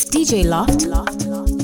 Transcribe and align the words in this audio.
It's 0.00 0.04
DJ 0.04 0.44
Loft. 0.44 0.86
Loft. 0.86 1.18
dangerous. 1.28 1.57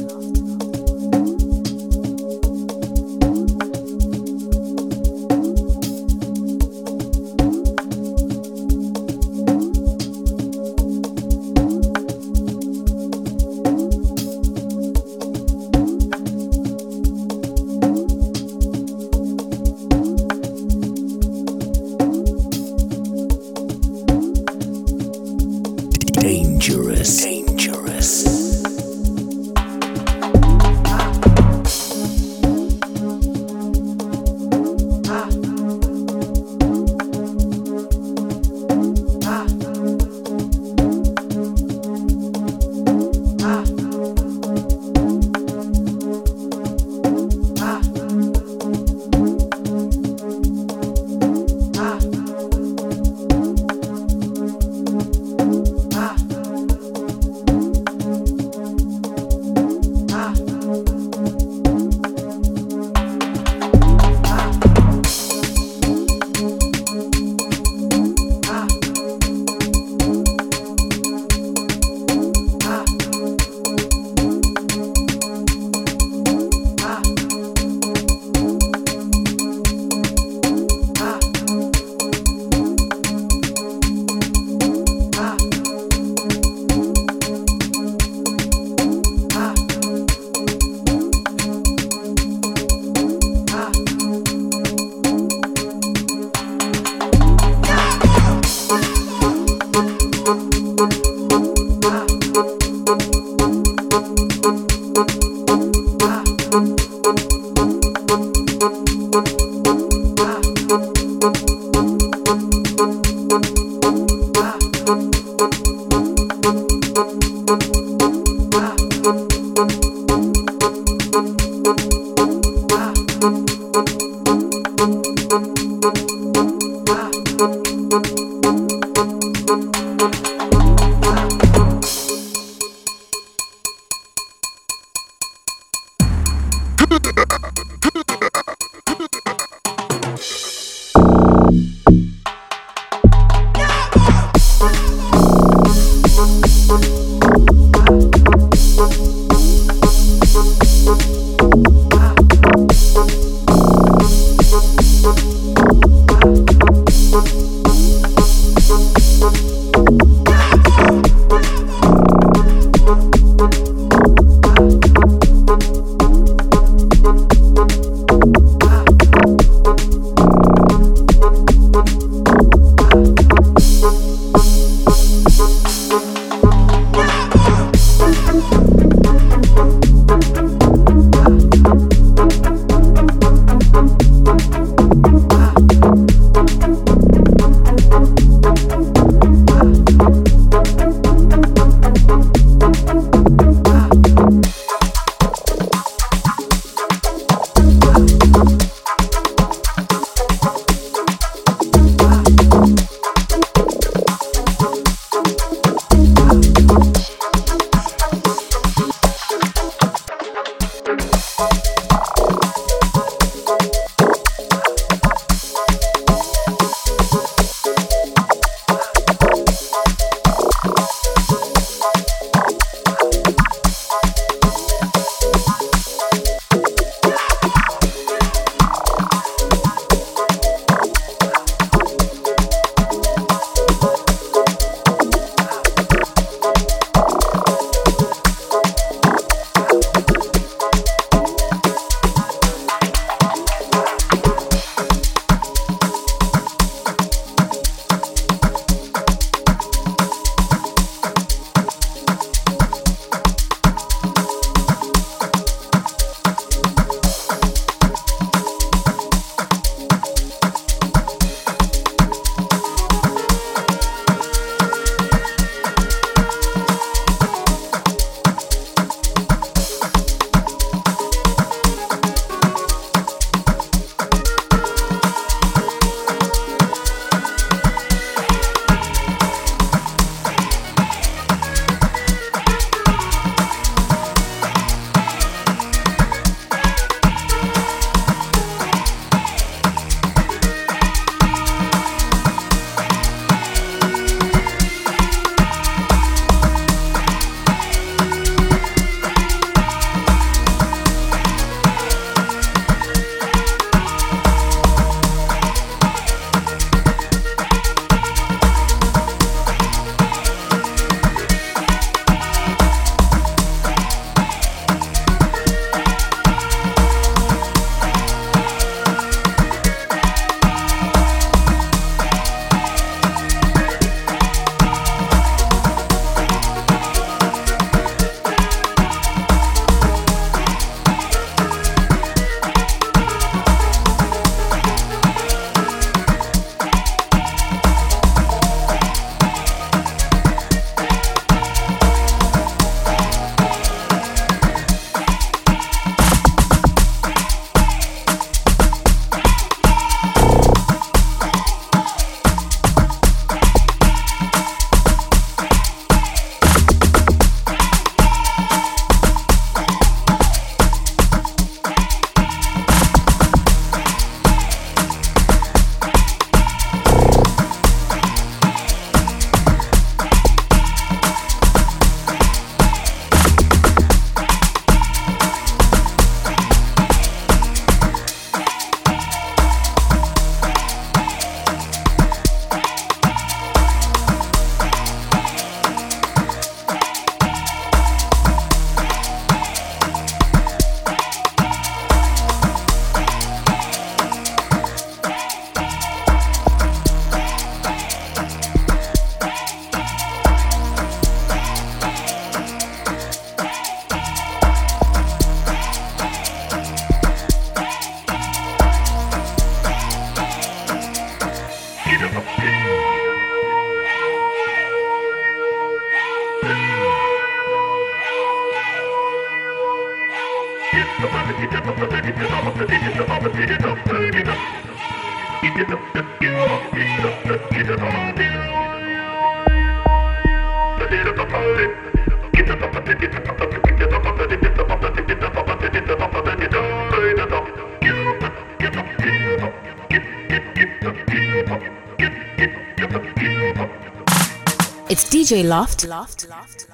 DJ 445.34 445.42
Loft. 445.42 445.88
Dangerous. 445.88 446.73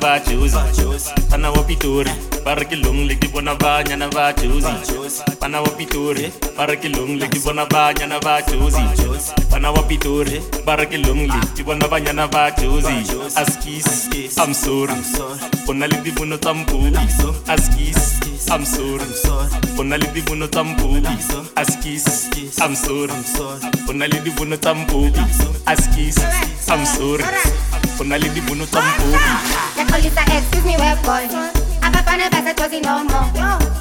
vajozi 0.00 0.56
vana 1.30 1.50
wa 1.50 1.62
pitori 1.62 2.10
va 2.44 2.54
ri 2.54 2.66
kilong 2.66 3.00
leki 3.08 3.28
vona 3.32 3.54
vanyana 3.54 4.08
va 4.08 4.32
jozi 4.32 4.72
vana 5.40 5.60
wa 5.60 5.68
pitori 5.78 6.32
va 6.56 6.66
ri 6.66 6.76
kilong 6.82 7.18
leki 7.20 7.38
vona 7.44 7.64
vanyana 7.72 8.18
va 8.24 8.42
jozi 8.42 8.82
vana 9.50 9.70
wa 9.70 9.82
pitori 9.82 10.40
va 10.66 10.76
ri 10.76 10.86
kilong 10.86 11.22
leki 11.32 11.62
vona 11.62 11.86
vanyana 11.92 12.26
va 12.26 12.50
jozi 12.50 12.96
askis 13.42 13.88
i'm 14.44 14.54
sorry 14.54 14.94
u 15.68 15.74
na 15.74 15.86
le 15.86 15.96
tivuno 16.04 16.36
ta 16.36 16.54
mbuki 16.54 16.98
askis 17.46 18.20
I'm 18.50 18.64
sorry. 18.64 19.04
Bona 19.76 19.96
le 19.96 20.10
di 20.12 20.20
vono 20.22 20.48
tsa 20.48 20.64
mbuki. 20.64 21.06
Askis. 21.54 22.28
I'm 22.58 22.74
sorry. 22.74 23.14
Bona 23.86 24.06
le 24.08 24.20
di 24.22 24.30
vono 24.30 24.56
tsa 24.56 24.74
mbuki. 24.74 25.20
Askis. 25.66 26.16
I'm 26.68 26.84
sorry. 26.84 27.24
Go 28.00 28.04
na 28.08 28.16
le 28.16 28.28
dibono 28.28 28.64
tsa 28.66 28.80
mpupi 28.80 30.08
excuse 30.36 30.64
me 30.64 30.76
web 30.78 30.98
boy? 31.04 31.24
Abafana 31.82 32.30
basetozi 32.32 32.80
nomo 32.80 33.20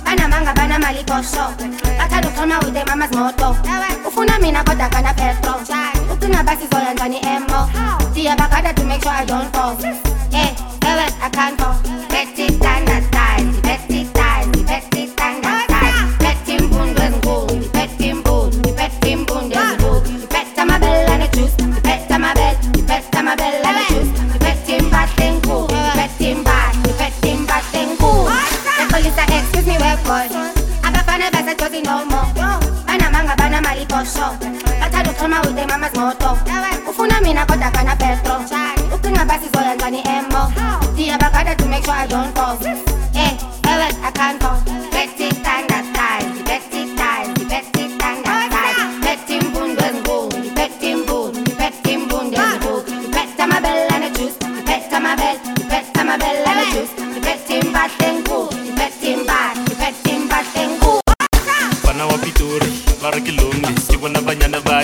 banamanga 0.06 0.54
banamali 0.54 1.04
posho 1.10 1.46
bathanda 1.98 2.28
ukuxhoma 2.28 2.60
with 2.66 2.86
mama's 2.88 3.12
moto 3.16 3.56
ufuna 4.08 4.40
mina 4.40 4.64
kodwa 4.64 4.90
kana 4.90 5.14
petro 5.14 5.54
ucinga 6.14 6.44
basizoya 6.44 6.94
njani 6.94 7.18
emo 7.18 7.70
eh, 7.76 8.10
ndiyabagada 8.12 8.74
to 8.74 8.84
make 8.84 9.02
sure 9.02 9.16
i 9.16 9.26
don't 9.26 9.54
fall. 9.56 9.78
Eh, 9.86 9.96
yeah, 10.34 10.52
ewe 10.92 11.06
i 11.22 11.30
can't 11.30 11.60
boy. 30.10 30.26
Abafana 30.88 31.30
basejozi 31.32 31.82
no 31.86 32.06
more. 32.06 32.30
Banamanga 32.88 33.36
banamali 33.38 33.86
posho 33.86 34.28
bathanda 34.82 35.12
ukuxhoma 35.12 35.38
with 35.46 35.68
mama's 35.70 35.94
moto 35.96 36.38
ufuna 36.90 37.22
mina 37.22 37.46
kodwa 37.46 37.72
kana 37.72 37.96
pitori 62.40 62.72
ba 63.02 63.10
re 63.12 63.20
ke 63.20 63.32
longle 63.36 63.72
ke 63.92 63.98
bona 64.00 64.22
banyana 64.24 64.60
ba 64.64 64.80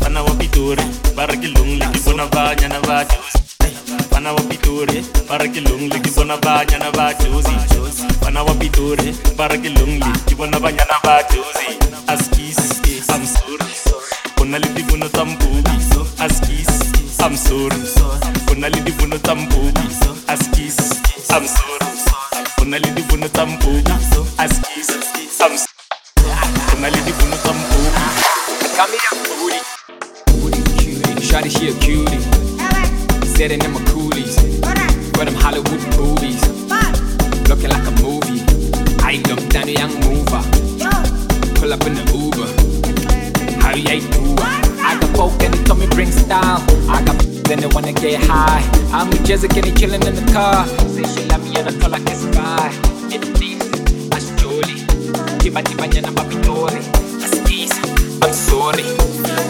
bana 0.00 0.22
wa 0.22 0.32
pitori 0.38 0.84
ba 1.16 1.26
re 1.26 1.36
ke 1.42 1.48
longle 1.50 1.86
ke 1.90 1.98
bona 2.06 2.26
banyana 2.30 2.78
ba 2.86 3.02
bana 4.12 4.30
wa 4.30 4.42
pitori 4.46 5.02
ba 5.26 5.38
re 5.42 5.48
ke 5.50 5.60
longle 5.66 5.98
ke 5.98 6.10
bona 6.14 6.36
banyana 6.38 6.92
ba 6.94 7.10
josi 7.18 7.56
bana 8.22 8.44
wa 8.46 8.54
pitori 8.62 9.10
ba 9.36 9.48
re 9.50 9.58
ke 9.58 9.74
longle 9.74 10.12
ke 10.30 10.38
bona 10.38 10.62
banyana 10.62 11.02
ba 11.02 11.18
josi 11.34 11.74
askis 12.14 12.62
i'm 13.10 13.26
sorry. 13.26 13.66
Bona 14.36 14.58
le 14.62 14.68
dibono 14.78 15.08
tsa 15.08 15.24
mpubi. 15.24 15.74
Askis 16.22 16.70
i'm 17.26 17.36
sorry. 17.36 17.80
Bona 18.46 18.68
le 18.68 18.80
dibono 18.86 19.18
tsa 19.18 19.34
mpubi. 19.34 19.86
Askis 20.28 20.78
i'm 21.34 21.46
sorry. 21.46 21.90
Bona 22.58 22.78
le 22.78 22.90
dibono 22.94 23.28
tsa 23.28 23.46
mpubi. 23.46 23.90
Askis 24.38 24.90
i'm 25.40 25.56
sorry 25.58 25.75
Got 28.76 28.90
me 28.90 28.98
a 29.10 29.14
booty. 29.24 29.60
Booty 30.38 30.62
cutie. 30.76 31.14
Shawty, 31.24 31.48
she 31.48 31.70
a 31.70 31.74
cutie. 31.80 32.20
Sitting 33.26 33.64
in 33.64 33.72
my 33.72 33.82
coolies. 33.86 34.36
For 35.16 35.24
them 35.24 35.34
Hollywood 35.34 35.80
boobies. 35.96 36.42
Looking 37.48 37.70
like 37.70 37.86
a 37.86 37.92
movie. 38.02 38.44
I 39.00 39.22
love 39.28 39.48
Danny 39.48 39.72
Young 39.72 39.94
mover. 40.04 40.42
Pull 41.54 41.72
up 41.72 41.86
in 41.86 41.94
the 41.94 42.04
Uber. 42.12 43.62
How 43.62 43.74
you 43.74 44.00
do 44.10 44.36
I 44.84 44.98
got 45.00 45.16
folk 45.16 45.42
and 45.42 45.54
they 45.54 45.64
told 45.64 45.80
me 45.80 45.86
bring 45.86 46.10
style. 46.12 46.62
I 46.90 47.02
got 47.02 47.16
then 47.48 47.60
they 47.60 47.68
wanna 47.68 47.94
get 47.94 48.22
high. 48.24 48.60
I'm 48.92 49.08
with 49.08 49.24
Jessica 49.24 49.56
and 49.56 49.64
he 49.64 49.72
chilling 49.72 50.02
in 50.02 50.16
the 50.16 50.32
car. 50.34 50.66
Say 50.66 51.04
she 51.04 51.26
love 51.30 51.42
me 51.42 51.58
and 51.58 51.68
I 51.68 51.72
feel 51.72 51.88
like 51.88 52.02
it's 52.02 52.20
spy. 52.28 52.70
It 53.08 53.24
needs 53.40 53.70
that's 54.10 54.30
Jolie. 54.42 54.84
Tiba 55.38 55.62
tiba 55.62 55.86
nyana 55.88 56.12
mapitori. 56.12 56.82
That's 57.20 57.50
easy. 57.50 57.95
I'm 58.26 58.32
sorry. 58.32 58.82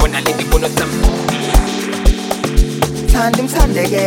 When 0.02 0.14
I 0.14 0.20
leave 0.20 0.38
you, 0.38 0.50
one 0.52 0.62
of 0.62 0.76
them 0.76 0.90
Thanda 3.08 3.38
imthandeke 3.42 4.04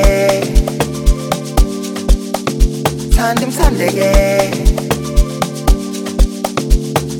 Thanda 3.15 3.45
imthandeke 3.47 4.11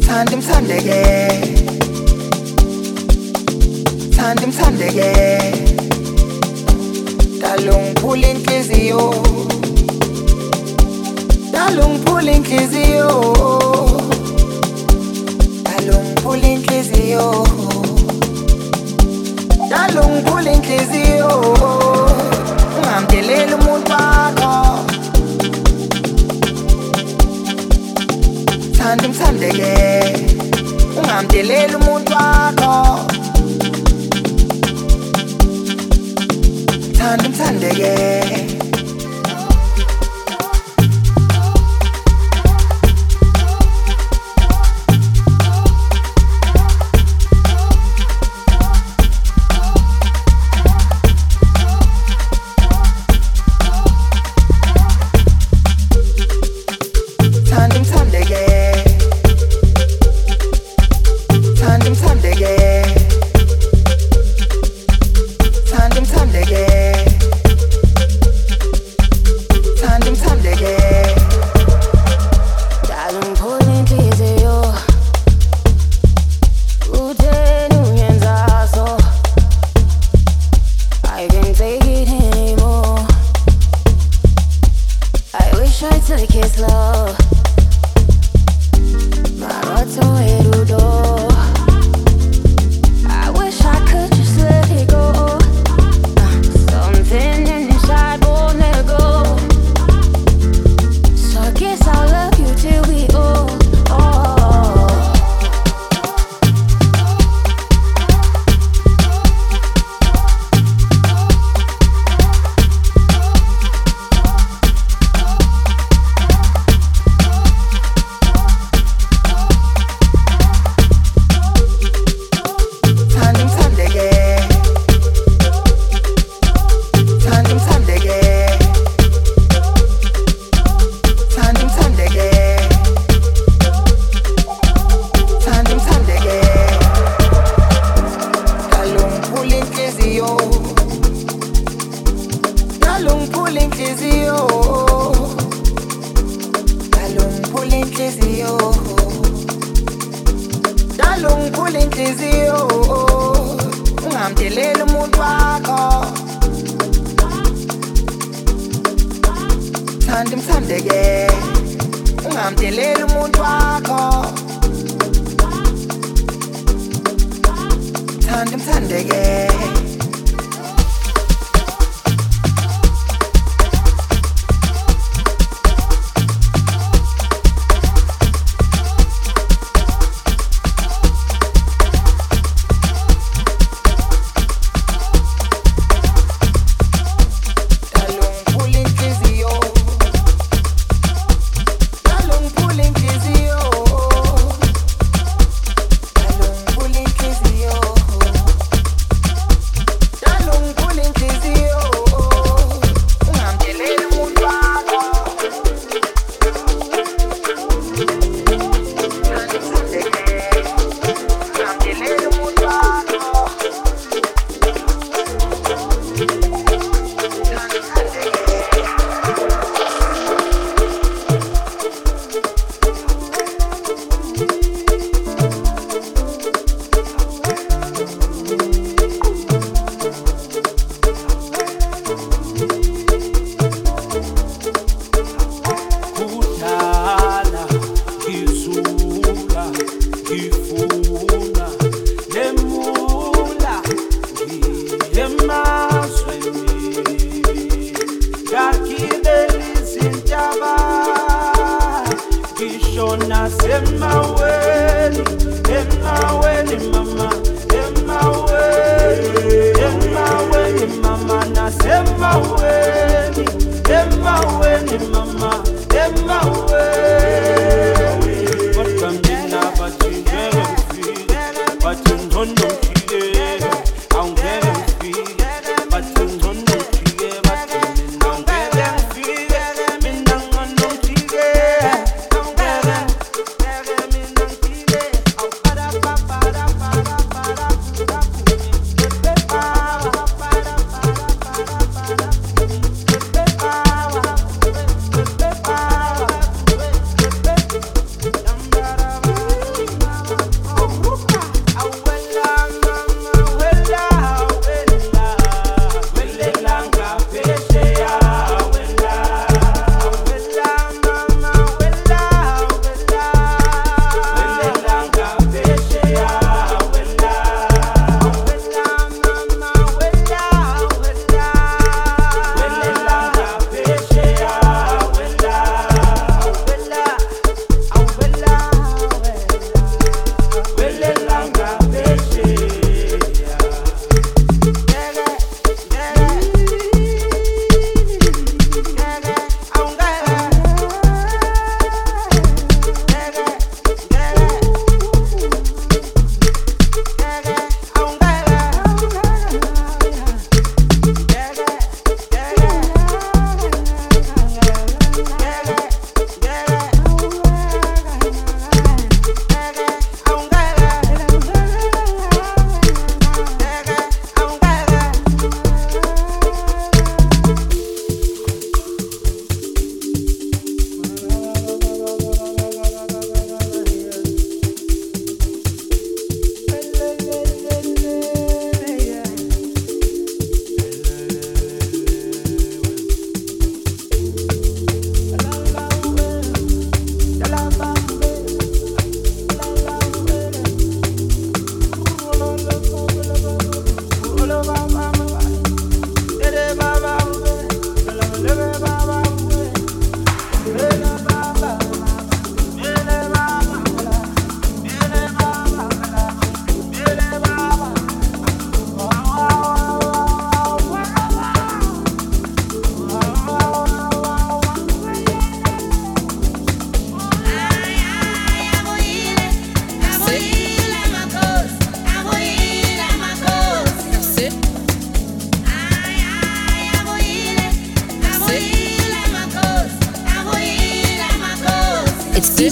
Thanda 0.05 0.33
imthandeke 0.37 0.99
Thanda 4.15 4.43
imthandeke 4.43 5.09
Dalungiphula 7.41 8.27
inhliziyo 8.27 9.13
Dalungiphula 11.51 12.31
inhliziyo 12.31 13.88
Dalungiphula 16.29 16.47
inhliziyo. 16.47 17.45
Dalungiphula 19.69 20.51
inhliziyo. 20.51 21.31
Ungamdeleli 22.77 23.53
umuntu 23.53 23.91
wakho 23.91 24.79
Thanda 28.77 29.05
imthandeke 29.05 29.73
Ungamdeleli 30.97 31.75
umuntu 31.75 32.11
wakho 32.13 32.99
Thanda 36.97 37.25
imthandeke 37.25 37.93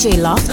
DJ 0.08 0.22
Loft. 0.22 0.47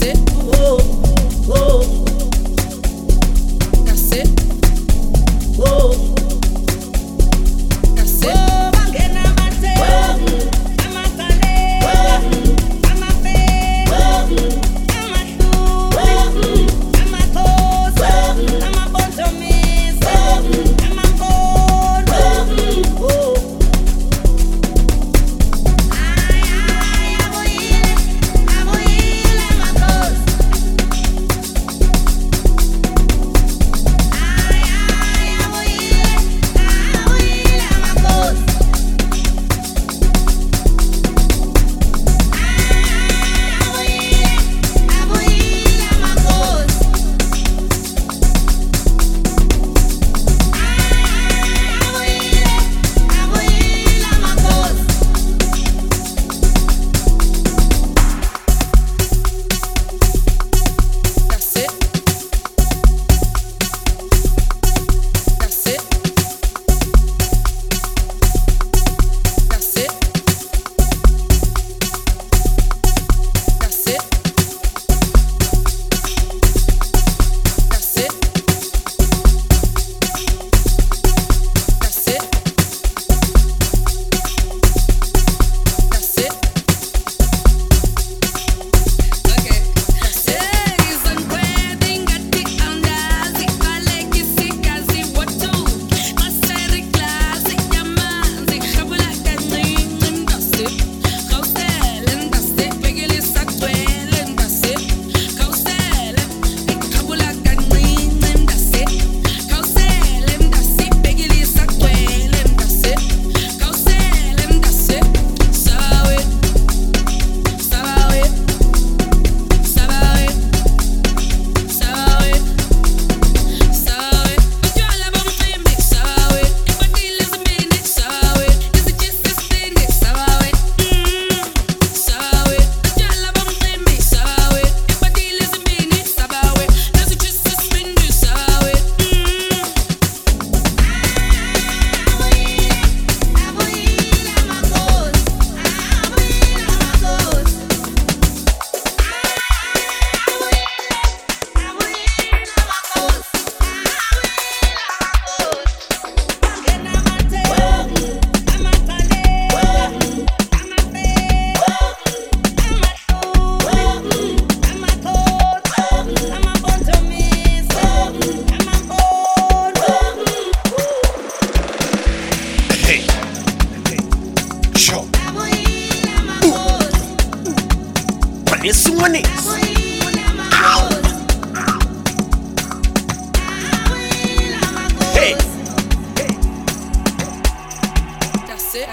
That's 0.00 0.18
it. 0.18 0.30
Oh, 0.54 0.78
oh. 1.48 1.84
That's 3.84 4.49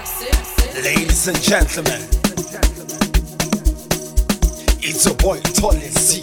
Ladies 0.08 1.28
and 1.28 1.38
gentlemen, 1.42 2.00
it's 4.80 5.04
your 5.04 5.14
boy 5.16 5.38
Tolly 5.40 5.80
C. 5.90 6.22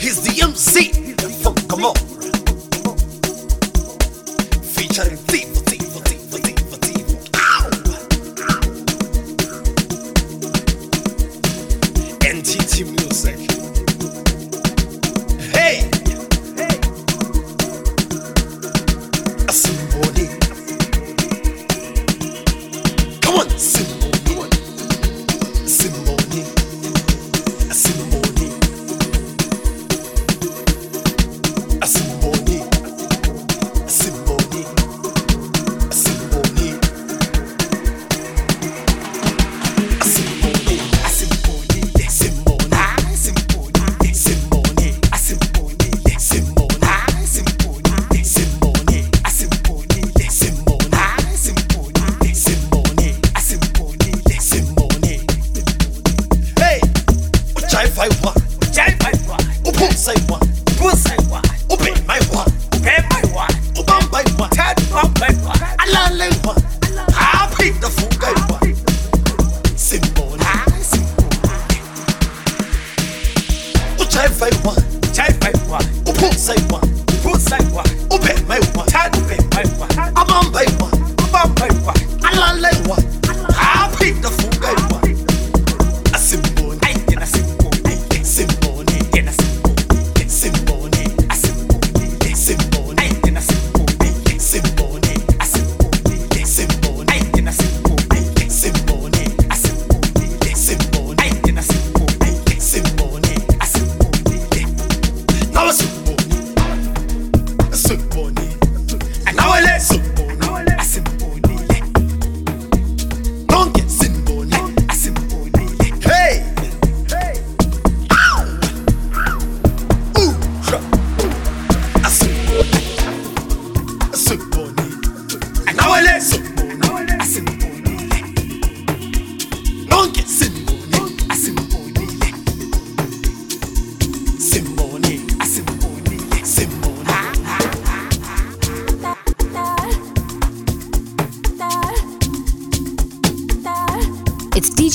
He's 0.00 0.22
the 0.22 0.40
MC 0.42 1.12
from 1.42 1.84
on, 1.84 1.94
featuring 4.62 5.18
Deep. 5.26 5.49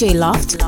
DJ 0.05 0.13
Loft. 0.13 0.64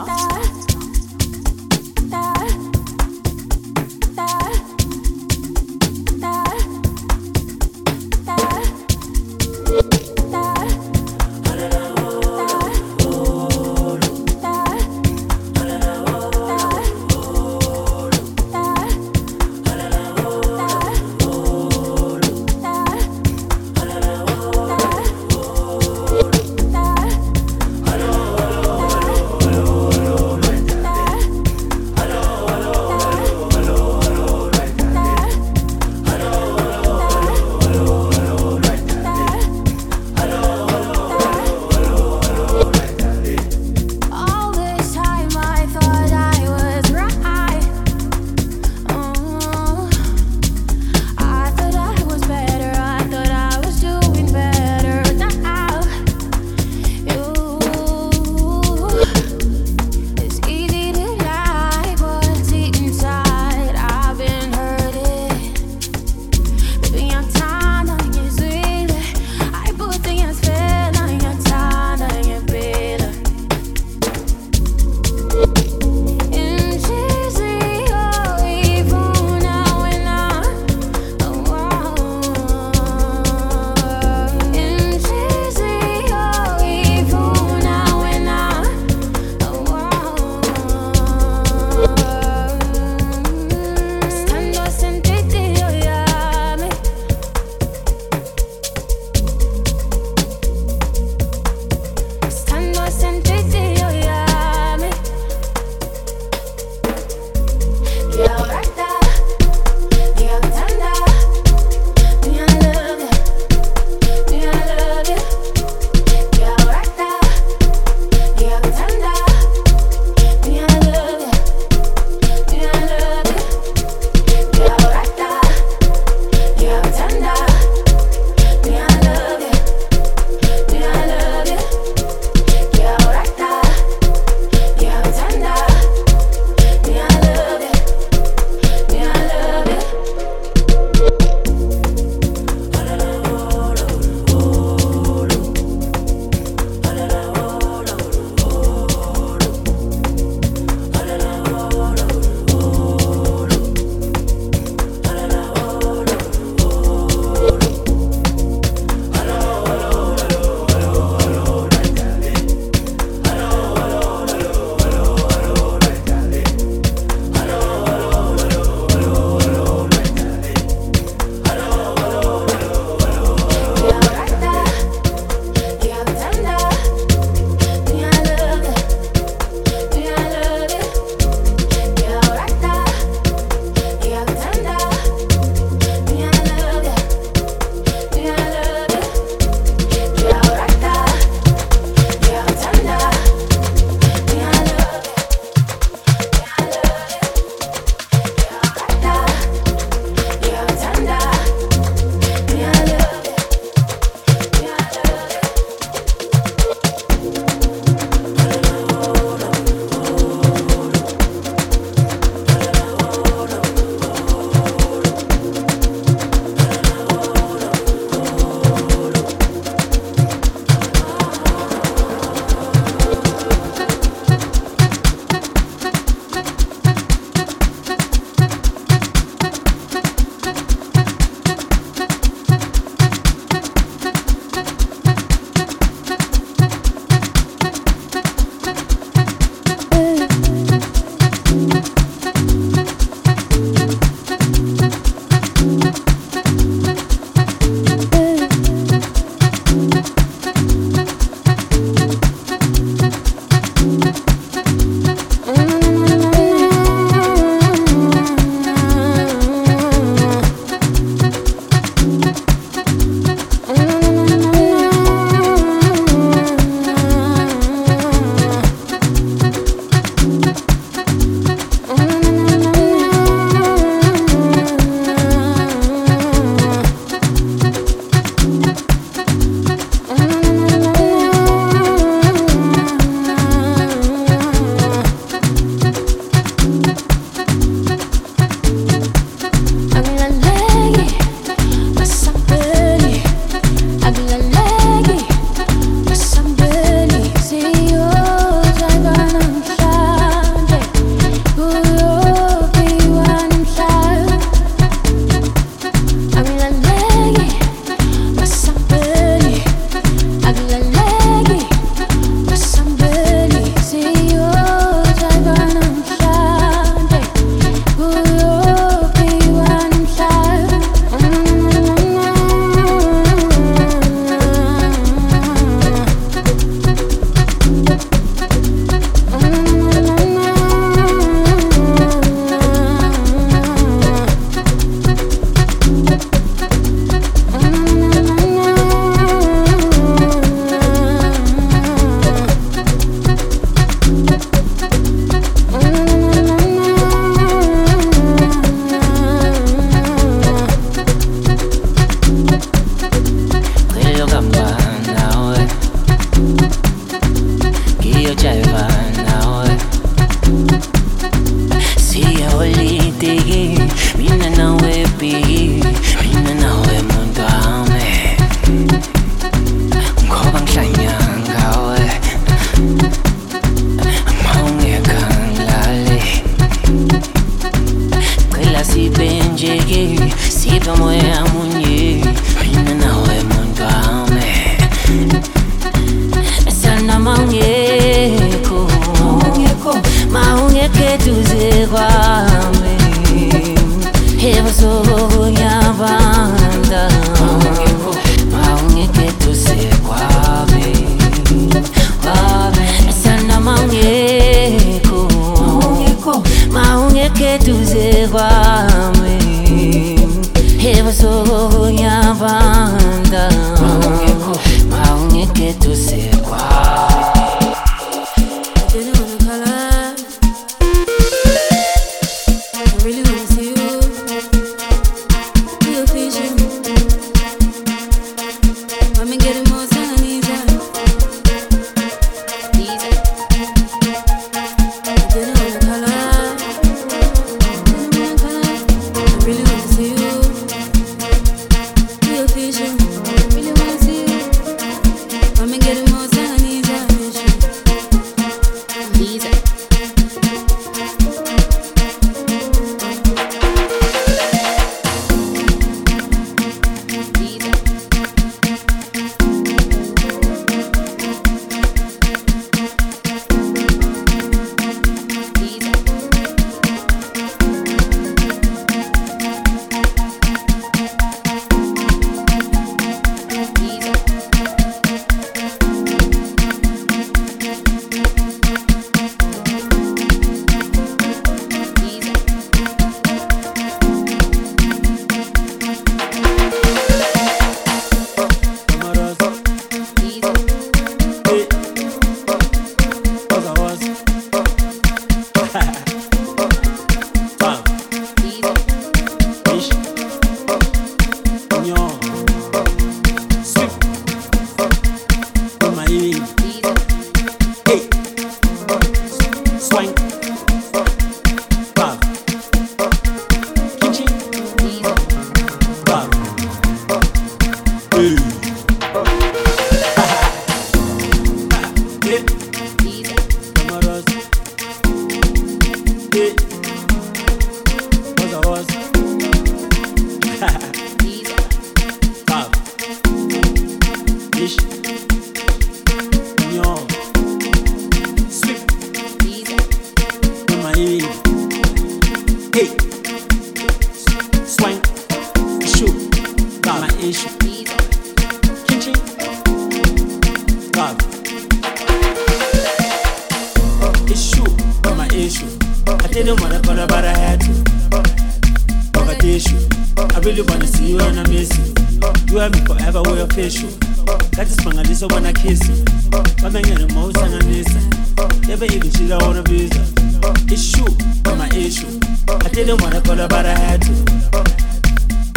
Didn't 572.85 573.01
wanna 573.01 573.19
call 573.21 573.35
her, 573.35 573.47
but 573.47 573.65
I 573.65 573.73
had 573.73 574.01
to. 574.03 574.11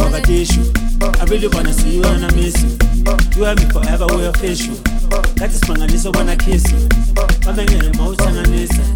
Mogadishu. 0.00 0.72
Uh, 1.02 1.12
I 1.20 1.24
really 1.26 1.48
wanna 1.48 1.72
see 1.72 1.96
you 1.96 2.04
and 2.04 2.24
I 2.24 2.30
miss 2.34 2.56
you. 2.62 2.70
You 3.36 3.44
have 3.44 3.58
me 3.58 3.68
forever, 3.68 4.06
we're 4.08 4.30
official. 4.30 4.74
That 5.36 5.50
is 5.52 5.60
Mangalisa 5.68 6.16
when 6.16 6.30
I 6.30 6.36
kiss 6.36 6.64
you. 6.72 6.80
I'm 7.46 7.56
getting 7.56 7.92
emotion 7.92 8.36
and 8.40 8.48
listen. 8.48 8.88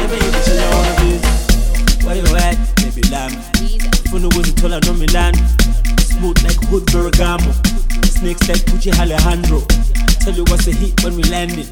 Never 0.00 0.16
even 0.16 0.40
chill 0.48 0.64
on 0.64 0.86
a 0.88 0.94
visa. 1.04 2.06
Where 2.06 2.16
you 2.16 2.36
at? 2.40 2.56
Baby 2.80 3.02
lamb. 3.12 3.36
Funa 4.08 4.28
ukuzithola 4.28 4.80
no 4.86 4.94
Milano. 4.94 5.38
Smooth 6.00 6.40
like 6.44 6.60
hood 6.72 6.86
Bergamo. 6.90 7.52
Snakes 8.08 8.48
like 8.48 8.64
Gucci 8.64 8.96
Alejandro. 8.98 9.60
Tell 10.28 10.36
you 10.36 10.44
what's 10.52 10.66
the 10.66 10.76
heat 10.76 10.92
when 11.00 11.16
we 11.16 11.24
landing. 11.32 11.64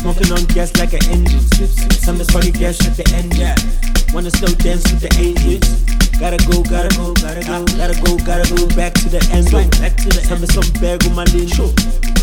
Smoking 0.00 0.32
on 0.32 0.48
gas 0.56 0.72
like 0.80 0.96
an 0.96 1.04
engine. 1.12 1.44
Some 2.00 2.16
is 2.16 2.32
probably 2.32 2.48
gas 2.48 2.80
at 2.80 2.96
the 2.96 3.04
end. 3.12 3.36
Yeah. 3.36 3.52
Wanna 4.16 4.32
slow 4.32 4.48
dance 4.56 4.88
with 4.88 5.04
the 5.04 5.12
angels. 5.20 5.68
Gotta 6.16 6.40
go, 6.48 6.64
gotta 6.64 6.88
go, 6.96 7.12
gotta 7.20 7.44
go, 7.44 7.60
gotta 7.76 7.92
go, 8.00 8.16
gotta 8.24 8.48
go 8.56 8.64
back 8.72 8.96
to 9.04 9.12
the 9.12 9.20
end. 9.36 9.52
Back 9.52 10.00
to 10.00 10.08
the 10.08 10.24
Some 10.24 10.40
some 10.48 10.64
bag 10.80 11.04
with 11.04 11.12
my 11.12 11.28
lindo. 11.28 11.68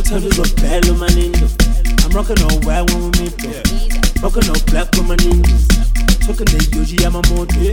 Tell 0.01 0.17
you 0.17 0.33
what 0.33 0.49
bad 0.57 0.89
with 0.89 0.97
my 0.97 1.13
lindo. 1.13 1.45
I'm 2.01 2.09
rocking 2.09 2.41
all 2.41 2.57
white 2.65 2.89
when 2.89 3.13
we 3.13 3.29
meet 3.29 3.37
though. 3.37 3.61
Rocking 4.25 4.49
all 4.49 4.57
black 4.73 4.89
with 4.97 5.05
my 5.05 5.13
ninjas. 5.21 6.16
The 6.27 6.59
Yohji 6.75 6.97
Yamamoto. 6.97 7.55
Yeah, 7.55 7.71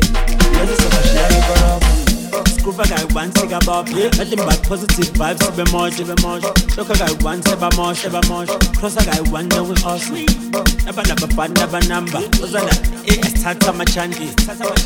this 0.65 0.79
is 0.79 0.87
a 0.87 1.03
share 1.11 1.27
for 1.43 2.49
Screw 2.51 2.73
I 2.79 2.87
got 2.87 3.63
about 3.65 3.91
Nothing 3.91 4.39
but 4.39 4.63
positive 4.63 5.11
vibes 5.15 5.43
to 5.43 5.51
be 5.51 5.65
to 5.91 6.05
be 6.07 6.15
more. 6.23 6.39
Look 6.77 6.89
I 6.89 6.95
got 6.97 7.23
one 7.25 7.43
step 7.43 7.59
more, 7.77 7.95
step 7.97 8.29
more. 8.29 8.47
Cross 8.79 8.97
I 8.97 9.05
got 9.07 9.29
one 9.33 9.49
now 9.49 9.65
with 9.65 9.85
us 9.85 10.09
Never 10.09 11.03
never 11.03 11.27
bad, 11.35 11.51
never 11.55 11.81
number. 11.89 12.21
Ozala, 12.39 12.71
eh, 13.11 13.21
start 13.35 13.59
my 13.75 13.85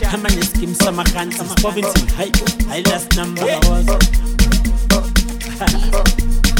Hama 0.08 0.28
ni 0.30 0.42
skim 0.42 0.72
sama 0.74 1.04
kanti 1.04 1.44
Poverty, 1.60 2.06
high, 2.16 2.32
high 2.68 2.80
last 2.88 3.16
number 3.16 3.44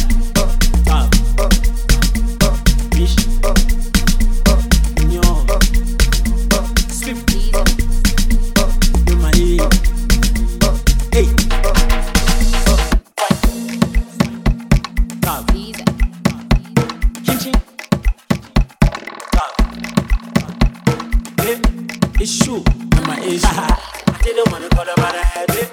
True. 22.19 22.65
My 23.07 23.17
issue. 23.21 23.47
I 23.47 24.19
didn't 24.25 24.51
wanna 24.51 24.69
call 24.71 24.85
but 24.97 25.15
I 25.15 25.23
had 25.23 25.51
it. 25.51 25.71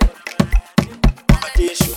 I'm 1.32 1.42
issue. 1.60 1.96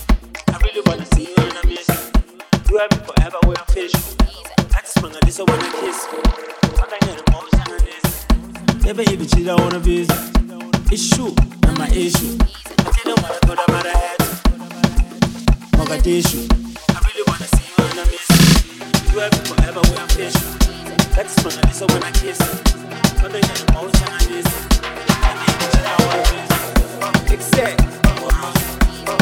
I 0.49 0.57
really 0.65 0.81
wanna 0.87 1.05
see 1.05 1.25
you 1.25 1.35
and 1.37 1.53
I 1.53 1.67
miss 1.69 1.87
you. 1.87 2.79
Have 2.79 2.91
me 2.91 2.99
forever, 3.05 3.39
we're 3.47 3.53
official. 3.53 4.01
I 4.75 4.81
just 4.81 5.03
wanna 5.03 5.21
this, 5.21 5.39
I 5.39 5.45
wanna 5.45 5.71
kiss. 5.81 6.09
I'm 6.65 6.89
not 6.89 7.01
getting 7.01 7.23
emotion 7.29 7.61
on 7.61 7.79
this. 7.85 8.85
Never 8.85 9.03
even 9.03 9.29
cheat, 9.29 9.49
I 9.49 9.55
wanna 9.55 9.81
visit. 9.81 10.17
It's 10.91 11.11
true, 11.15 11.35
my 11.77 11.89
issue. 11.89 12.39
I 12.41 12.91
didn't 12.97 13.21
wanna 13.21 13.39
go 13.47 13.55
down, 13.55 13.67
but 13.69 13.85
I 13.85 13.99
had 13.99 14.19
to. 14.19 15.93
a 15.93 16.01
tissue. 16.01 16.49
I 16.89 17.01
really 17.05 17.25
wanna 17.29 17.49
see 17.53 17.69
you 17.69 17.85
and 17.85 18.01
I 18.01 18.05
miss 18.09 19.13
you. 19.13 19.21
Have 19.21 19.33
me 19.33 19.41
forever 19.45 19.81
when 19.93 19.99
I'm. 19.99 20.09
That's 21.15 21.37
when 21.45 22.03
I 22.03 22.11
kiss 22.13 22.88
her. 23.23 23.23
Mother 23.23 23.39
in 23.39 23.43
the 23.43 23.73
motion 23.73 24.09
I 24.09 24.21
miss 24.31 24.47
her. 24.47 24.63
I 25.23 25.33
need 25.39 25.59
you 25.63 25.81
now, 25.87 25.99
I 26.09 26.19
miss 26.33 26.53
her. 26.55 27.35
Except, 27.35 27.77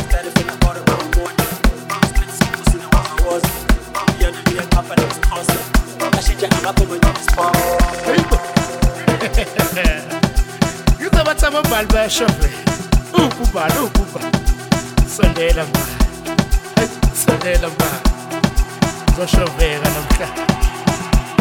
started 0.09 0.33
from 0.37 0.47
the 0.47 0.57
bottom 0.61 0.85
of 0.85 0.99
the 1.01 1.09
morning. 1.19 1.51
Spent 2.11 2.31
some 2.39 2.53
pussy 2.57 2.79
in 2.79 2.85
what 2.93 3.07
I 3.07 3.15
was. 3.27 3.45
You're 4.21 4.33
the 4.33 4.43
real 4.53 4.67
company, 4.69 5.05
it's 5.05 5.19
awesome. 5.33 5.65
I 6.01 6.21
should 6.21 6.39
just 6.39 6.53
hang 6.55 6.67
up 6.67 6.81
on 6.81 6.89
my 6.89 6.97
spot. 7.21 7.57
Yiza 11.01 11.25
bathi 11.25 11.47
amabhali 11.47 11.89
bayashove. 11.93 12.49
Ukubhala 13.13 13.83
ukubhala. 13.83 14.31
Sondela 15.17 15.65
mbali. 15.65 15.95
Hey, 16.77 16.89
sondela 17.25 17.69
mbali. 17.69 18.01
Zoshoveka 19.17 19.89
namhlanje. 19.95 20.45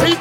Hey 0.02 0.14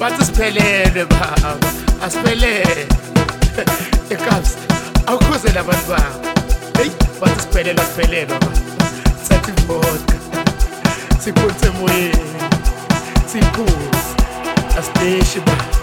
bathi 0.00 0.24
siphelele 0.24 1.04
baba 1.04 1.58
asiphelele 2.04 2.86
ekabs 4.10 4.50
awukhuze 5.06 5.52
labantu 5.54 5.86
babo 5.88 6.28
heyi 6.78 6.90
bathi 7.20 7.40
siphelele 7.42 7.80
asiphelele 7.82 8.26
baba 8.26 8.50
sathi 9.28 9.52
vodka 9.66 10.16
siphunze 11.24 11.66
emoyeni 11.66 12.24
siphuze 13.30 14.10
asiteshi 14.78 15.40
ba 15.46 15.81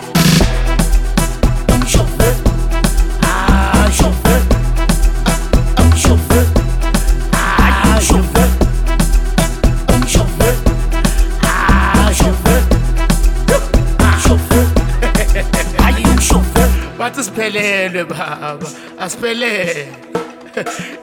asiphelele 17.40 18.04
baba 18.04 18.68
asiphelele 19.00 19.88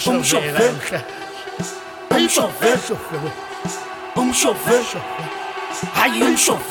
bayashove 0.00 0.08
umshove 0.10 0.52
ukuba 0.54 0.94
Umshove. 1.26 1.34
Hayi, 1.54 1.82
umshove. 1.92 2.64
zoshovela 2.76 3.30
Umshove. 4.16 4.70
Umshove. 4.76 5.04
Hayi 5.94 6.22
umshove. 6.22 6.64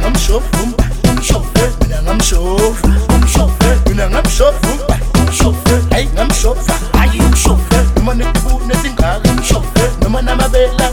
ngamshova 0.00 0.58
umba 0.62 0.84
Umshove. 1.10 1.64
mina 1.80 2.02
ngamshova 2.02 2.88
Umshove. 3.14 3.70
mina 3.88 4.04
ngamshova 4.10 4.68
umba 4.72 4.96
Umshove. 5.20 5.74
hayi 5.90 6.06
ngamshova 6.14 6.72
Hayi 6.98 7.18
umshove. 7.20 7.76
noma 7.96 8.14
netibune 8.14 8.74
tingaka 8.82 9.30
Umshove. 9.30 9.84
noma 10.02 10.22
namabela 10.22 10.90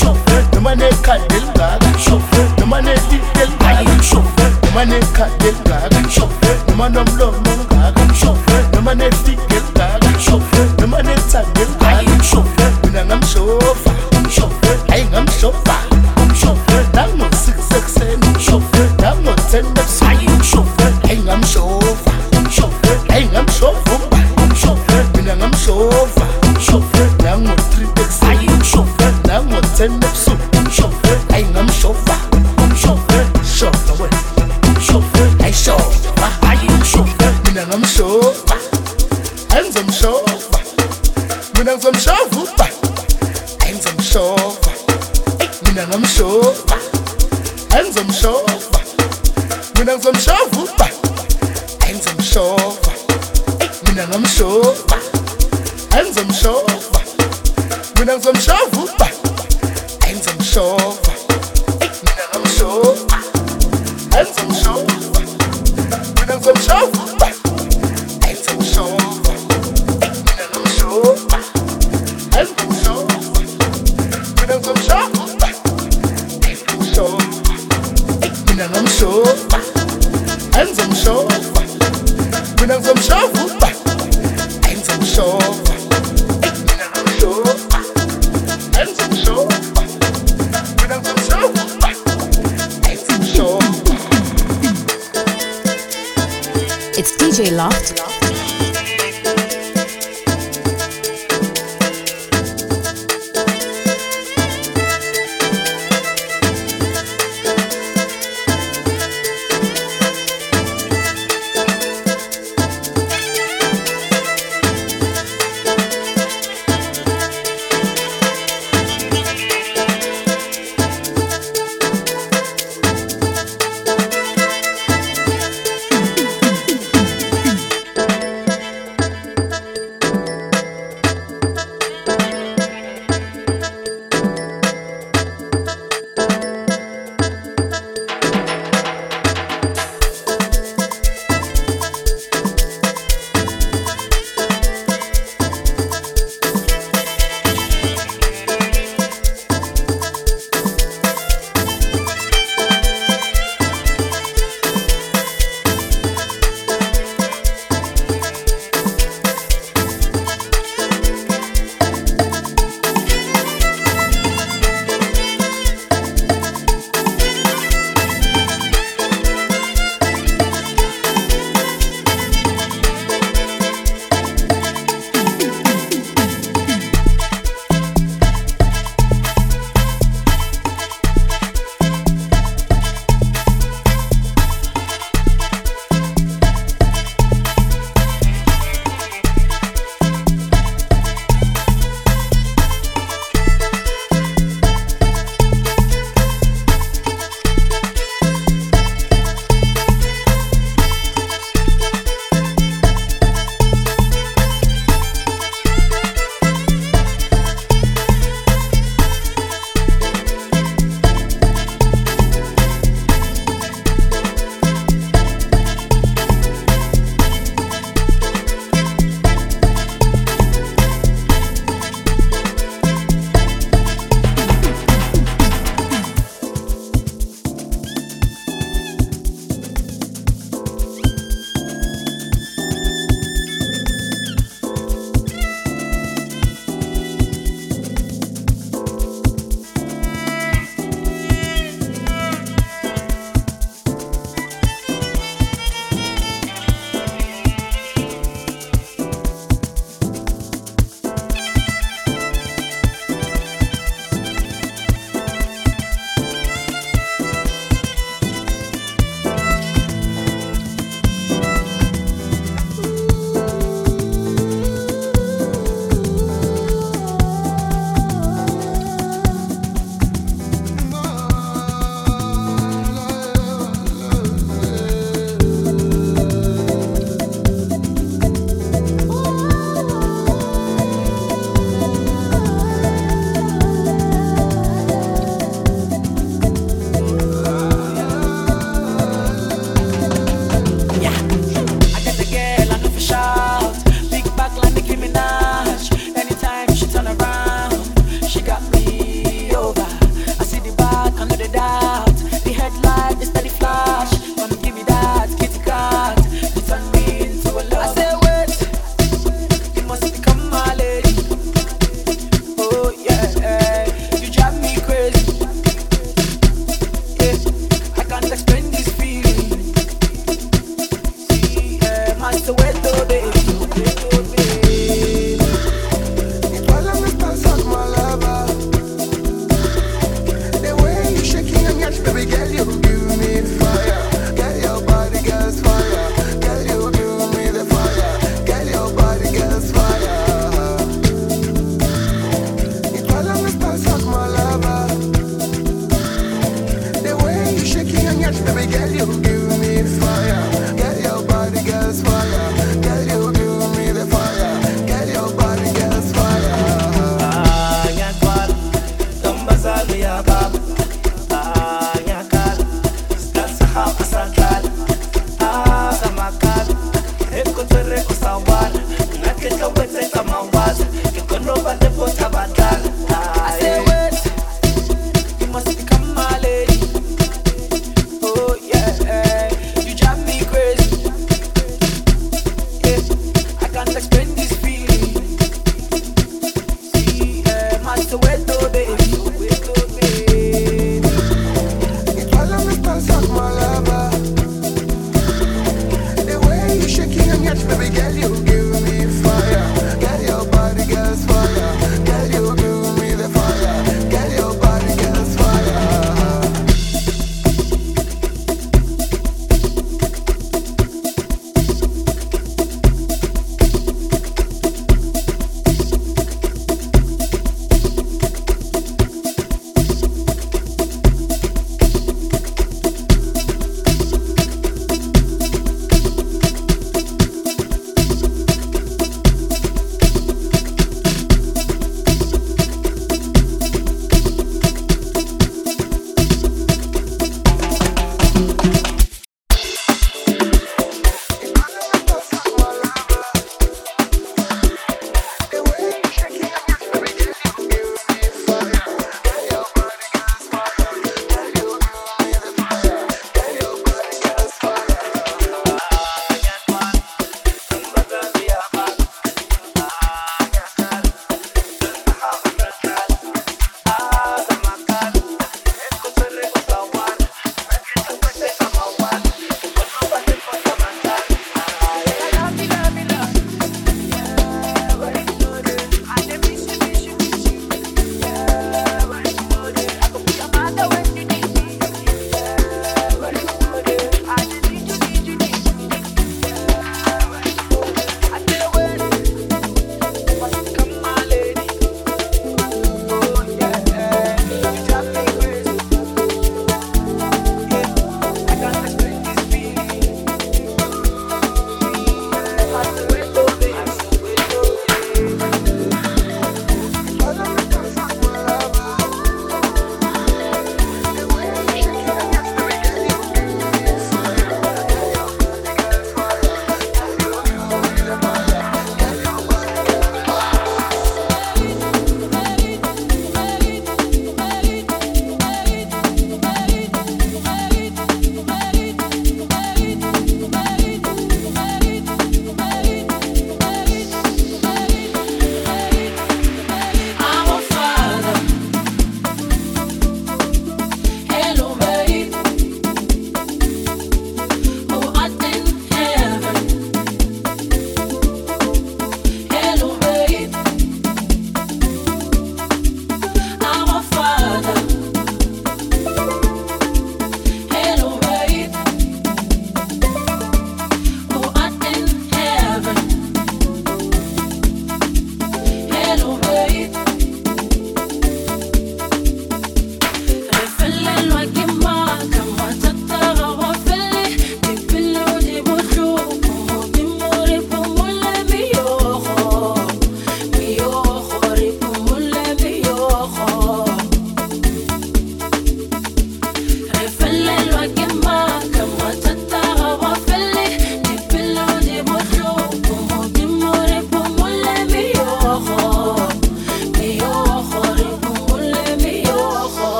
şoför 0.00 0.42
Dumane 0.56 0.90
kadel 1.02 1.46
gaga 1.56 1.98
şoför 1.98 2.46
Dumane 2.60 2.94
didel 3.10 3.50
gaga 3.60 4.02
şoför 4.02 4.50
Dumane 4.62 5.00
kadel 5.00 5.54
gaga 5.64 6.10
şoför 6.10 6.56
Dumanom 6.68 7.06
lomom 7.18 7.60
gaga 7.70 8.14
şoför 8.14 8.72
Dumane 8.72 9.10
didel 9.26 9.62
gaga 9.74 10.18
şoför 10.20 10.78
Dumane 10.78 11.14
tagel 11.32 11.68
gaga 11.80 12.22
şoför 12.22 12.70
Dunangam 12.82 13.22
şoför 13.22 13.94
Um 14.18 14.30
şoför 14.30 14.92
Aygam 14.92 15.28
şoför 15.40 15.84
Um 16.22 16.34
şoför 16.34 16.84
Damo 16.94 17.24
sık 17.44 17.58
sık 17.72 17.90
sen 17.90 18.28
Um 18.28 18.40
şoför 18.40 18.88
Damo 19.02 19.36
tendep 19.50 19.84
sen 19.88 20.32
Um 20.34 20.44
şoför 20.44 21.10
Aygam 21.10 21.44
şoför 21.44 21.77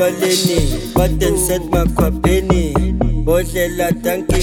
etshwaleni 0.00 0.58
bade 0.94 1.30
ngisemakhwapheni 1.30 2.74
bodlela 3.24 3.92
tanki 4.02 4.42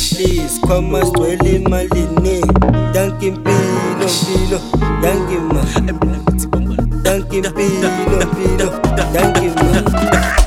khoma 0.61 1.05
sigcwele 1.05 1.55
imalini 1.55 2.41
tanki 2.93 3.27
impilo 3.27 4.07
mpilo 4.07 4.59
tanki 5.01 5.37
ma. 5.53 5.61
Mpilo 8.25 8.69
tanki 9.13 10.46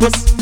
awuvulenyana 0.00 0.37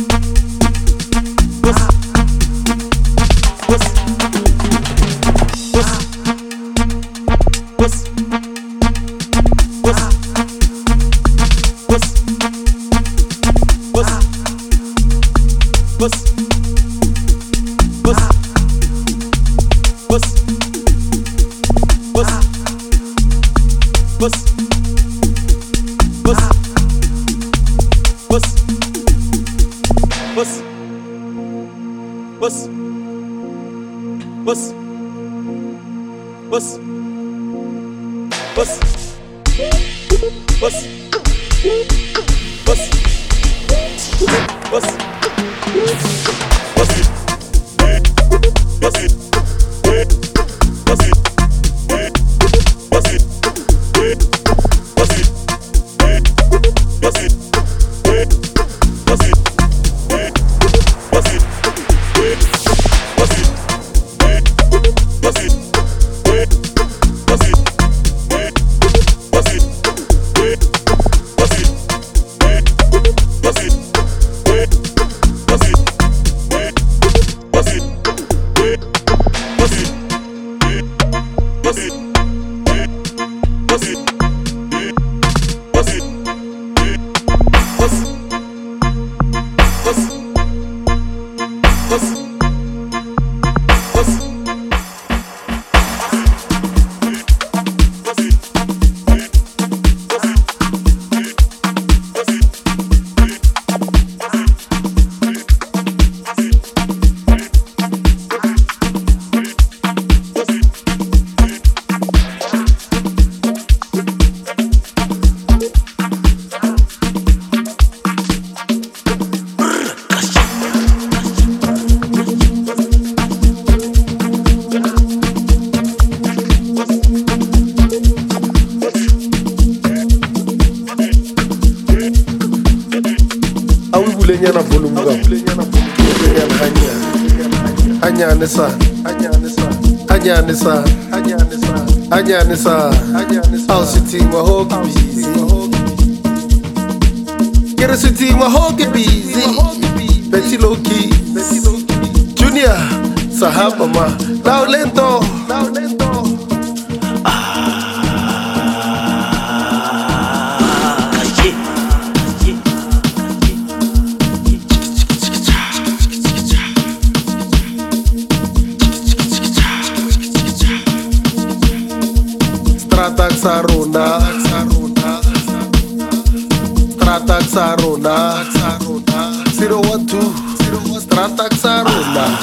Strata 181.56 181.80
sa 181.80 181.80
rona 181.88 182.36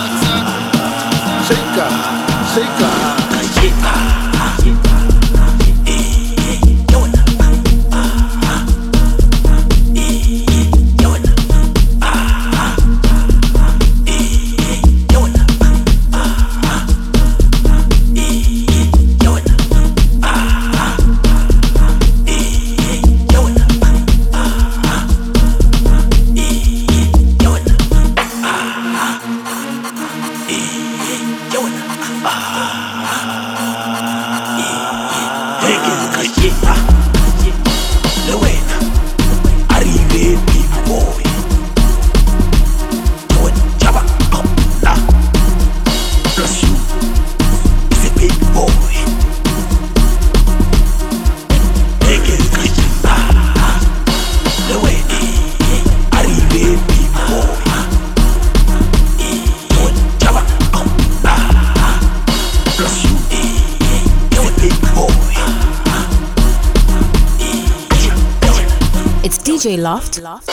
DJ 69.63 69.79
Loft. 69.81 70.19
Loft. 70.19 70.49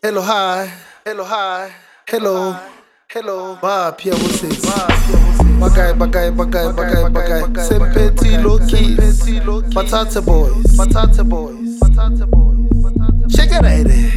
Hello, 0.00 0.22
hi. 0.22 0.72
Hello, 1.04 1.24
hi. 1.24 1.70
Hello. 2.08 2.56
Hello. 3.10 3.56
Bye, 3.56 3.90
Pia, 3.98 4.14
what's 4.14 4.42
it? 4.42 4.52
Bagai, 5.60 5.92
bagai, 5.92 6.32
bagai, 6.34 6.72
bagai, 6.72 7.12
bagai. 7.12 7.68
Sempeti 7.68 8.42
low 8.42 8.58
Patata 9.76 10.24
boys. 10.24 10.64
Patata 10.74 11.22
boys. 11.28 11.78
Patata 11.80 12.24
boys. 12.30 13.30
Shake 13.36 13.52
it, 13.52 13.60
lady. 13.60 14.08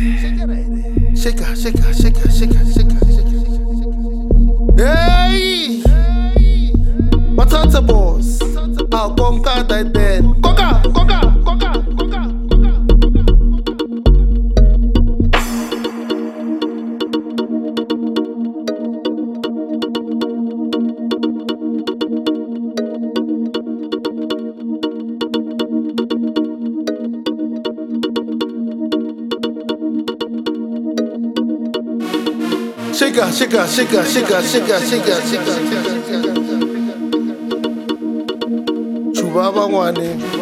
Shake 1.20 1.42
it, 1.42 1.58
shake 1.58 1.76
it, 1.76 1.96
shake 2.00 2.16
it, 2.16 2.32
shake 2.32 2.56
it, 2.56 2.64
shake 2.72 2.96
it, 2.96 3.12
shake 3.12 3.34
it. 3.36 4.80
Hey! 4.80 5.84
Patata 7.36 7.86
boys. 7.86 8.40
I'll 8.94 9.14
come, 9.16 9.44
can't 9.44 9.70
I 9.70 9.84
then? 9.84 10.45
시가 33.16 33.32
시가 33.32 33.66
시가 33.66 34.04
시가 34.04 34.42
시가 34.42 34.78
시가 34.80 35.22
시가 35.22 35.46
주바방와님 39.14 40.35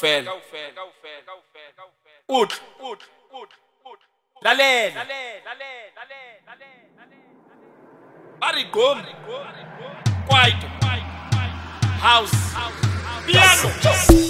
ufele 0.00 0.30
uthi 2.28 2.60
lalela. 4.42 5.06
Bari 8.40 8.64
gqom 8.64 9.04
house 12.00 12.36
piano. 13.26 14.29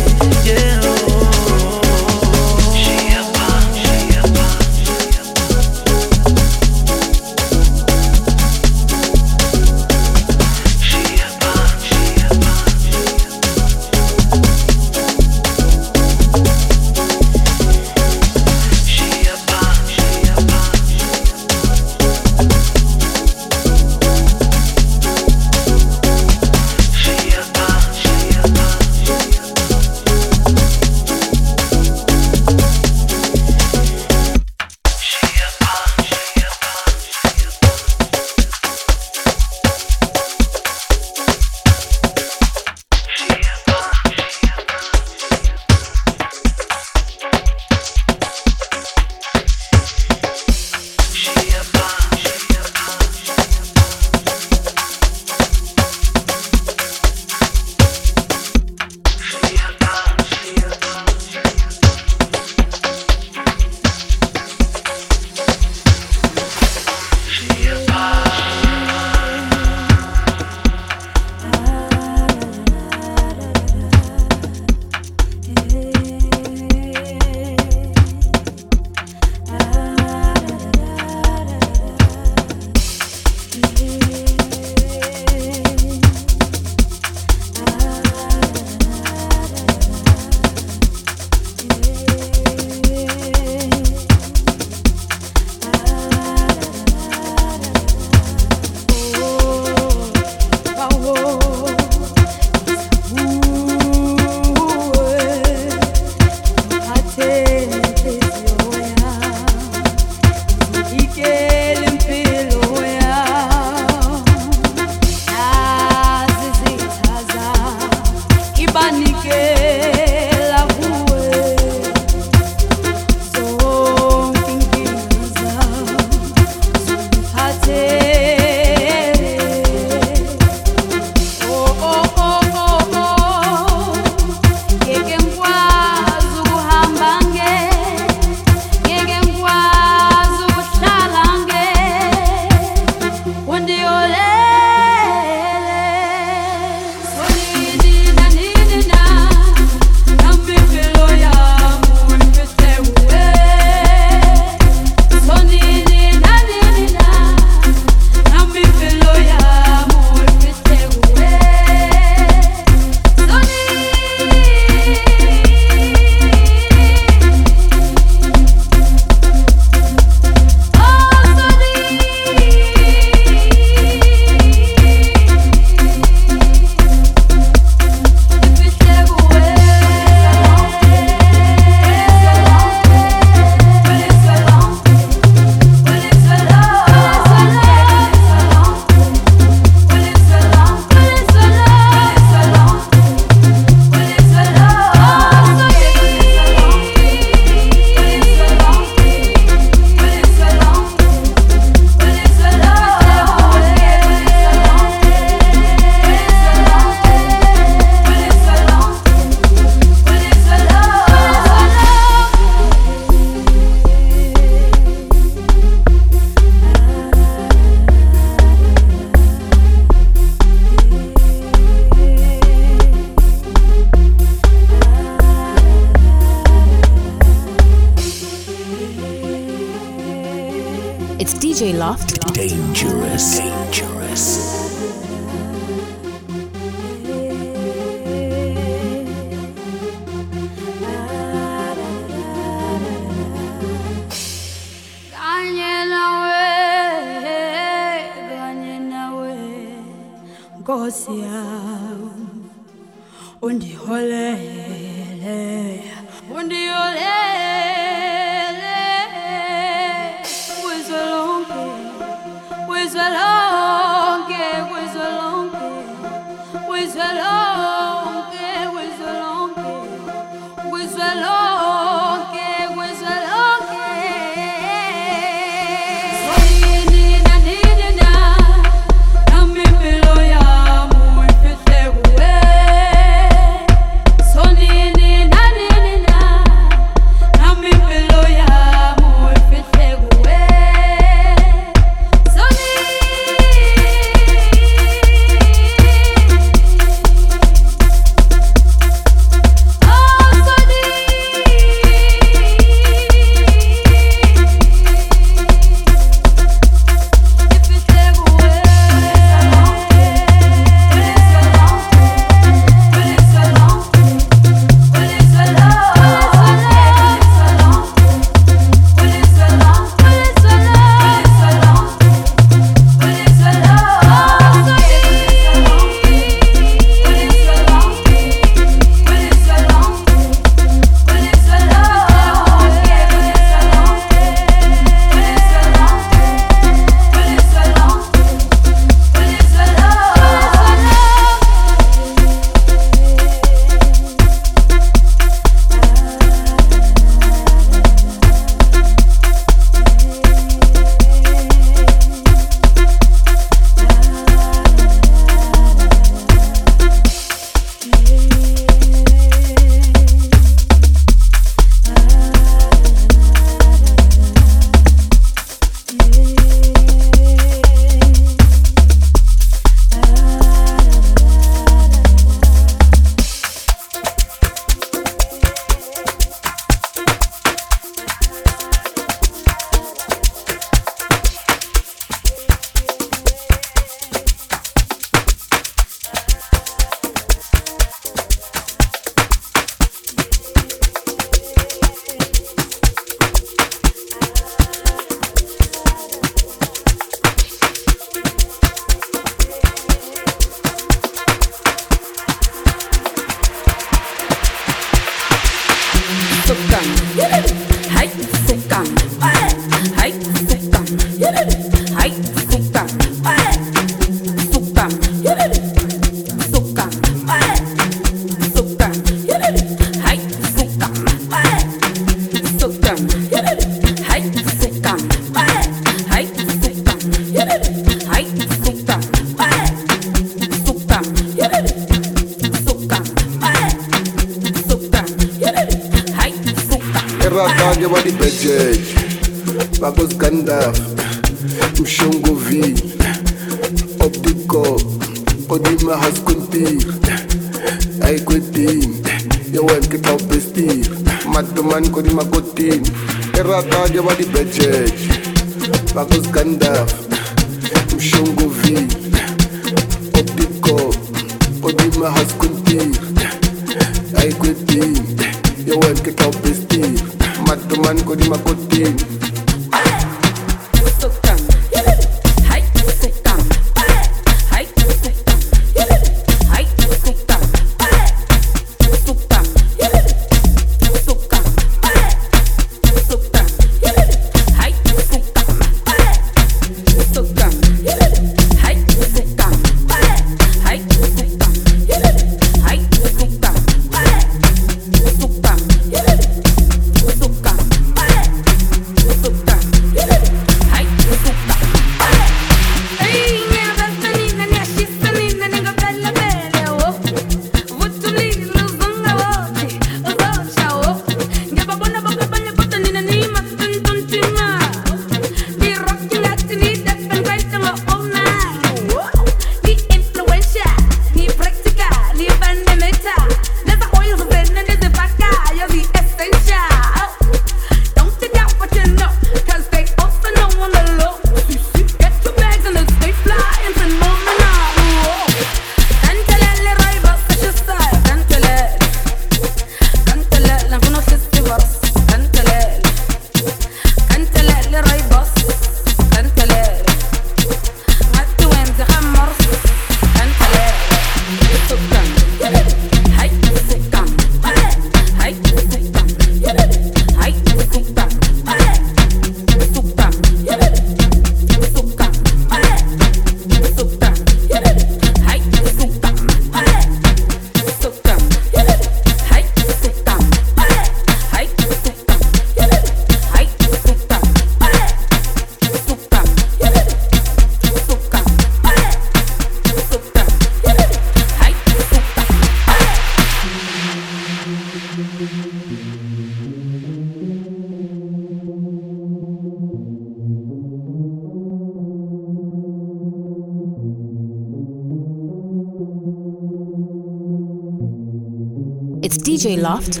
DJ 599.38 599.60
Loft. 599.60 600.00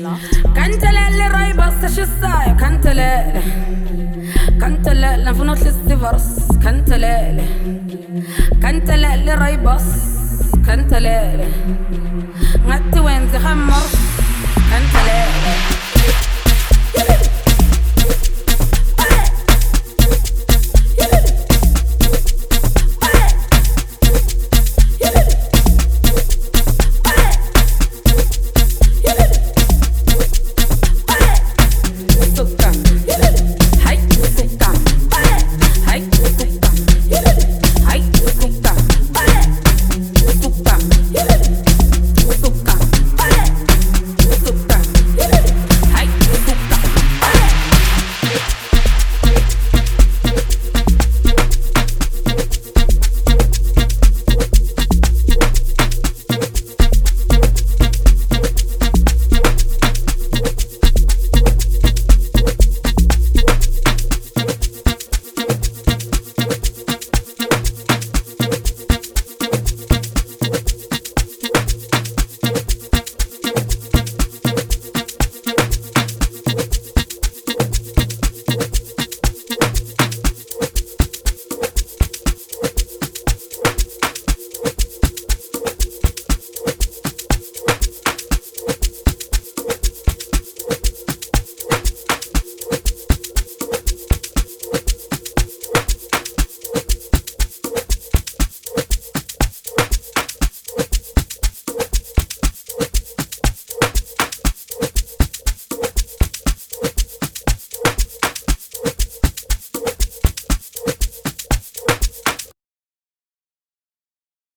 Cantelelle 0.52 1.28
rai 1.28 1.54
basta 1.54 1.88
ci 1.88 2.02
sai, 2.18 2.56
cantelelle. 2.56 3.40
Cantelelle 4.58 5.32
funot 5.32 5.60
l'istivars, 5.60 6.44
cantelelle. 6.60 7.44
Cantelelle 8.58 9.36
rai 9.36 9.56
bas, 9.58 9.84
cantelelle. 10.66 11.46
Ngatti 12.66 12.98
wenzi 12.98 13.38
khammar, 13.38 13.84
cantelelle. 14.70 15.37